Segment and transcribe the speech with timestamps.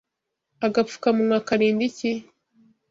[0.65, 2.11] Agapfukamunwa karinda iki?